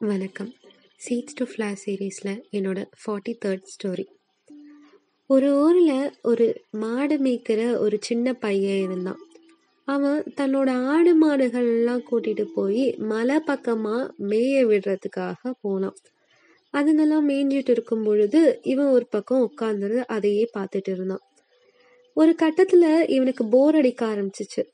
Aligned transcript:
வணக்கம். 0.00 0.54
Seeds 1.04 1.34
to 1.34 1.44
flash 1.44 1.80
சீரீஸில் 1.84 2.42
என்னோட 2.52 2.84
ஃபார்ட்டி 3.00 3.32
தேர்ட் 3.44 3.64
ஸ்டோரி 3.72 4.04
ஒரு 5.26 5.48
ஊரில் 5.54 6.12
ஒரு 6.22 6.62
மாடு 6.70 7.16
மேய்க்கிற 7.16 7.78
ஒரு 7.78 7.98
சின்ன 8.00 8.32
பையன் 8.32 8.82
இருந்தான். 8.82 9.18
அவன் 9.84 10.22
தன்னோட 10.36 10.70
ஆடு 10.84 11.12
மாடுகள்லாம் 11.26 12.04
கூட்டிகிட்டு 12.10 12.44
போய் 12.54 12.94
மலை 12.98 13.40
பக்கமாக 13.40 14.14
மேய 14.18 14.64
விடுறதுக்காக 14.66 15.52
போனான். 15.60 15.96
அதுங்கெல்லாம் 16.72 17.28
மேய்ஞ்சிட்டு 17.28 17.70
இருக்கும் 17.70 18.04
பொழுது 18.04 18.60
இவன் 18.62 18.86
ஒரு 18.86 19.06
பக்கம் 19.10 19.50
உட்காந்துருந்து 19.50 20.04
அதையே 20.06 20.50
பார்த்துட்டு 20.58 20.92
இருந்தான். 20.92 21.24
ஒரு 22.12 22.34
கட்டத்தில் 22.34 23.06
இவனுக்கு 23.08 23.46
போர் 23.46 23.74
அடிக்க 23.74 24.06
ஆரம்பிச்சிச்சு. 24.06 24.64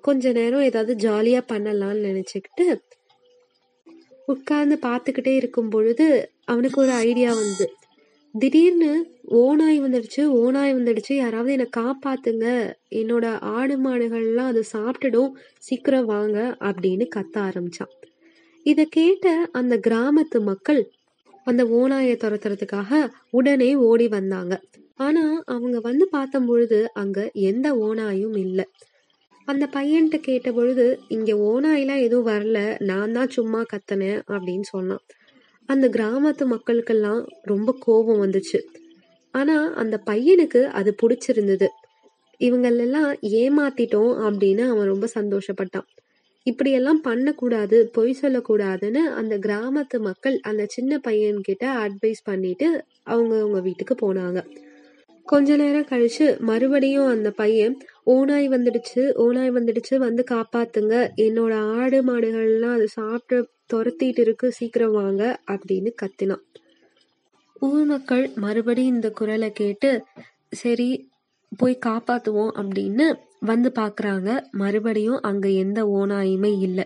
கொஞ்ச 0.00 0.32
நேரம் 0.32 0.60
ஏதாவது 0.60 0.94
ஜாலியாக 0.94 1.54
பண்ணலாம்னு 1.54 2.08
நினச்சிக்கிட்டு 2.10 2.80
உட்கார்ந்து 4.26 4.78
பார்த்துக்கிட்டே 4.82 5.34
இருக்கும் 5.34 5.68
பொழுது 5.68 6.30
அவனுக்கு 6.44 6.80
ஒரு 6.80 6.90
ஐடியா 6.90 7.32
வந்து 7.34 7.66
திடீர்னு 8.34 8.92
ஓனாய் 9.30 9.78
வந்துடுச்சு 9.80 10.22
ஓனாய் 10.44 10.74
வந்துடுச்சு. 10.74 11.12
யாராவது 11.12 11.52
என்னை 11.52 11.68
காப்பாத்துங்க. 11.76 12.46
என்னோட 12.90 13.26
ஆடு 13.40 13.74
மாடுகள்லாம் 13.84 14.50
அதை 14.52 14.62
சாப்பிட்டுடும். 14.72 15.30
சீக்கிரம் 15.58 16.04
வாங்க 16.04 16.56
அப்படின்னு 16.60 17.06
கத்த 17.16 17.36
ஆரம்பிச்சான். 17.36 17.92
இதை 18.66 18.84
கேட்ட 18.86 19.48
அந்த 19.52 19.74
கிராமத்து 19.76 20.40
மக்கள் 20.40 20.90
அந்த 21.44 21.64
ஓனாயை 21.64 22.14
துரத்துறதுக்காக 22.16 23.10
உடனே 23.30 23.74
ஓடி 23.74 24.08
வந்தாங்க. 24.08 24.60
ஆனா 24.94 25.42
அவங்க 25.46 25.80
வந்து 25.80 26.08
பார்த்த 26.08 26.40
பொழுது 26.40 26.90
அங்க 26.92 27.30
எந்த 27.32 27.74
ஓனாயும் 27.74 28.38
இல்லை. 28.38 28.64
அந்த 29.48 29.64
பையன்கிட்ட 29.72 30.18
கேட்ட 30.20 30.52
பொழுது 30.52 30.84
இங்க 31.08 31.32
ஓனாயெல்லாம் 31.48 32.02
எதுவும் 32.02 32.28
வரல 32.28 32.76
நான் 32.80 33.12
தான் 33.12 33.28
சும்மா 33.28 33.60
கத்தனேன் 33.72 34.20
அப்படின்னு 34.28 34.66
சொன்னான். 34.70 35.02
அந்த 35.68 35.88
கிராமத்து 35.88 36.44
மக்களுக்கெல்லாம் 36.46 37.20
ரொம்ப 37.42 37.76
கோபம் 37.78 38.22
வந்துச்சு. 38.24 38.58
ஆனா 39.34 39.56
அந்த 39.74 39.96
பையனுக்கு 40.06 40.64
அது 40.70 40.94
பிடிச்சிருந்தது. 41.02 41.68
இவங்களெல்லாம் 42.40 43.10
ஏமாத்திட்டோம் 43.40 44.12
அப்படின்னு 44.26 44.64
அவன் 44.68 44.86
ரொம்ப 44.86 45.06
சந்தோஷப்பட்டான். 45.14 45.86
இப்படியெல்லாம் 46.46 47.00
பண்ணக்கூடாது 47.00 47.76
பொய் 47.92 48.18
சொல்லக்கூடாதுன்னு 48.22 49.02
அந்த 49.20 49.38
கிராமத்து 49.38 49.98
மக்கள் 50.00 50.36
அந்த 50.42 50.66
சின்ன 50.68 51.00
பையன்கிட்ட 51.06 51.64
அட்வைஸ் 51.84 52.22
பண்ணிட்டு 52.24 52.68
அவங்க 53.04 53.34
அவங்க 53.40 53.60
வீட்டுக்கு 53.60 53.94
போனாங்க. 54.04 54.40
கொஞ்ச 55.26 55.56
நேரம் 55.56 55.86
கழிச்சு 55.86 56.38
மறுபடியும் 56.38 57.06
அந்த 57.06 57.30
பையன் 57.30 57.78
ஓனாய் 58.06 58.48
வந்துடுச்சு 58.48 59.02
ஓனாய் 59.16 59.50
வந்துடுச்சு 59.50 59.96
வந்து 59.96 60.24
காப்பாத்துங்க. 60.30 61.10
என்னோட 61.16 61.54
ஆடு 61.54 62.04
மாடுகள்லாம் 62.04 62.72
அது 62.72 62.88
சாப்பிட்டு 62.88 63.48
துரத்திட்டு 63.72 64.18
இருக்கு 64.18 64.52
சீக்கிரம் 64.52 64.92
வாங்க 64.92 65.40
அப்படின்னு 65.50 65.92
கத்தினான். 66.02 66.42
ஊர் 67.60 67.84
மக்கள் 67.84 68.30
மறுபடியும் 68.34 68.94
இந்த 68.94 69.10
குரலை 69.10 69.52
கேட்டு 69.52 70.04
சரி 70.50 71.08
போய் 71.56 71.78
காப்பாத்துவோம் 71.86 72.52
அப்படின்னு 72.60 73.14
வந்து 73.40 73.72
பாக்குறாங்க. 73.74 74.42
மறுபடியும் 74.50 75.20
அங்க 75.20 75.48
எந்த 75.48 75.84
ஓனாயுமே 75.84 76.58
இல்லை. 76.58 76.84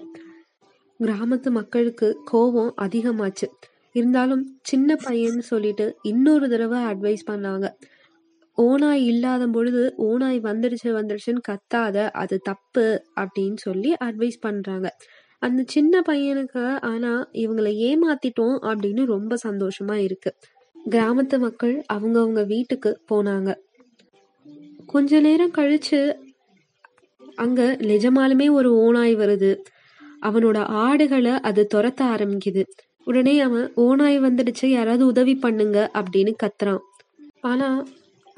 கிராமத்து 1.01 1.51
மக்களுக்கு 1.51 2.21
கோபம் 2.25 2.75
அதிகமாச்சு. 2.83 3.49
இருந்தாலும் 3.93 4.59
சின்ன 4.63 4.97
பையன்னு 5.05 5.39
சொல்லிட்டு 5.39 5.97
இன்னொரு 6.03 6.49
தடவை 6.49 6.79
அட்வைஸ் 6.79 7.31
பண்ணாங்க. 7.31 7.67
ஓனாய் 8.63 9.05
இல்லாத 9.05 9.47
பொழுது 9.47 9.95
ஓனாய் 9.99 10.39
வந்துடுச்சு 10.41 10.89
வந்துடுச்சுன்னு 10.89 11.41
கத்தாத 11.49 12.11
அது 12.11 12.39
தப்பு 12.39 13.05
அப்படின்னு 13.21 13.57
சொல்லி 13.57 13.95
அட்வைஸ் 14.05 14.39
பண்றாங்க. 14.41 14.97
அந்த 15.39 15.65
சின்ன 15.67 16.01
பையனுக்கு 16.01 16.83
ஆனா 16.83 17.31
இவங்களை 17.33 17.73
ஏமாத்திட்டோம் 17.89 18.57
அப்படின்னு 18.69 19.05
ரொம்ப 19.05 19.37
சந்தோஷமா 19.47 19.95
இருக்கு. 19.95 20.35
கிராமத்து 20.91 21.39
மக்கள் 21.39 21.85
அவங்கவுங்க 21.93 22.47
வீட்டுக்கு 22.47 23.01
போனாங்க. 23.13 23.55
கொஞ்ச 24.87 25.21
நேரம் 25.21 25.53
கழிச்சு 25.53 26.01
அங்க 27.35 27.77
நிஜமாலுமே 27.81 28.51
ஒரு 28.51 28.71
ஓனாய் 28.77 29.15
வருது. 29.17 29.57
அவனோட 30.23 30.59
ஆடுகளை 30.59 31.31
அது 31.41 31.69
துரத்த 31.75 32.01
ஆரம்பிக்குது. 32.05 32.63
உடனே 33.05 33.41
அவன் 33.41 33.73
ஓனாய் 33.77 34.19
வந்துடுச்சு 34.21 34.67
யாராவது 34.67 35.07
உதவி 35.07 35.35
பண்ணுங்க 35.35 35.91
அப்படின்னு 35.95 36.33
கத்துறான். 36.43 36.83
ஆனா 37.41 37.85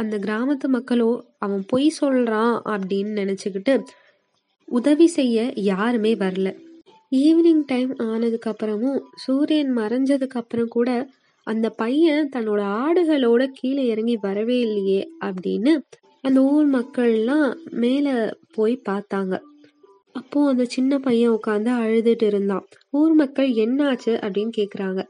அந்த 0.00 0.18
கிராமத்து 0.18 0.66
மக்களோ 0.66 1.10
அவன் 1.38 1.62
பொய் 1.68 1.88
சொல்றான் 2.00 2.56
அப்படின்னு 2.72 3.12
நினைச்சுக்கிட்டு 3.20 3.74
உதவி 4.68 5.06
செய்ய 5.06 5.38
யாருமே 5.70 6.12
வரல. 6.14 6.48
ஈவினிங் 7.12 7.64
டைம் 7.66 7.92
ஆனதுக்கு 8.08 8.50
அப்புறமும் 8.50 9.00
சூரியன் 9.16 9.72
மறைஞ்சதுக்கு 9.76 10.40
அப்புறம் 10.40 10.68
கூட 10.68 10.90
அந்த 11.46 11.66
பையன் 11.70 12.28
தன்னோட 12.36 12.60
ஆடுகளோட 12.80 13.42
கீழே 13.52 13.84
இறங்கி 13.86 14.16
வரவே 14.16 14.58
இல்லையே 14.60 15.02
அப்படின்னு 15.24 15.72
அந்த 16.22 16.38
ஊர் 16.52 16.66
மக்கள்லாம் 16.70 17.48
மேல 17.72 18.08
போய் 18.54 18.74
பார்த்தாங்க. 18.88 19.34
அப்போ 20.14 20.38
அந்த 20.48 20.64
சின்ன 20.64 20.98
பையன் 20.98 21.36
உட்காந்து 21.36 21.70
அழுதுட்டு 21.82 22.26
இருந்தான். 22.26 22.64
ஊர் 22.90 23.14
மக்கள் 23.14 23.50
என்னாச்சு 23.64 24.12
அப்படின்னு 24.24 24.52
கேக்குறாங்க. 24.58 25.00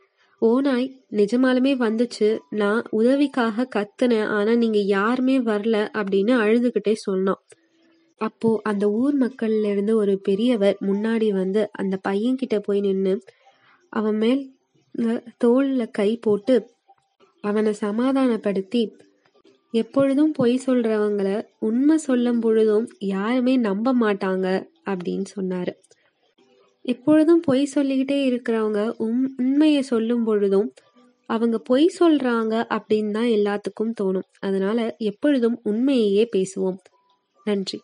ஓநாய் 0.43 0.87
நிஜமாலுமே 1.11 1.73
வந்துச்சு. 1.87 2.39
நான் 2.51 2.83
உதவிக்காக 2.91 3.67
கத்துனேன். 3.77 4.29
ஆனா 4.29 4.55
நீங்க 4.55 4.79
யாருமே 4.79 5.39
வரல 5.41 5.77
அப்படின்னு 5.99 6.35
அழுதுகிட்டே 6.45 6.93
சொன்னான். 6.93 7.43
அப்போ 8.21 8.61
அந்த 8.63 8.91
ஊர் 8.91 9.15
மக்கள்ல 9.19 9.71
இருந்து 9.71 9.97
ஒரு 9.97 10.19
பெரியவர் 10.19 10.77
முன்னாடி 10.81 11.29
வந்து 11.33 11.69
அந்த 11.73 11.97
பையன் 11.97 12.37
கிட்ட 12.37 12.61
போய் 12.61 12.81
நின்னு 12.81 13.15
அவன் 13.93 14.17
மேல் 14.17 14.43
தோல்ல 15.45 15.91
கை 15.91 16.17
போட்டு 16.17 16.57
அவனை 17.45 17.73
சமாதானப்படுத்தி 17.73 18.83
எப்பொழுதும் 19.75 20.33
பொய் 20.33 20.61
சொல்றவங்கள 20.67 21.29
உண்மை 21.59 21.97
சொல்லும் 21.97 22.41
பொழுதும் 22.41 22.87
யாருமே 22.99 23.57
நம்ப 23.57 23.95
மாட்டாங்க 23.95 24.47
அப்படின்னு 24.85 25.27
சொன்னாரு. 25.37 25.73
எப்பொழுதும் 26.85 27.41
பொய் 27.41 27.65
சொல்லிக்கிட்டே 27.65 28.19
இருக்கிறவங்க 28.31 28.93
உம் 28.99 29.35
உண்மையை 29.37 29.83
சொல்லும் 29.83 30.25
பொழுதும் 30.25 30.69
அவங்க 31.31 31.59
பொய் 31.59 31.97
சொல்றாங்க 32.01 32.55
அப்படின்னு 32.69 33.11
தான் 33.11 33.33
எல்லாத்துக்கும் 33.39 33.93
தோணும். 34.03 34.29
அதனால 34.41 34.95
எப்பொழுதும் 34.99 35.61
உண்மையையே 35.65 36.25
பேசுவோம். 36.37 36.79
நன்றி. 37.47 37.79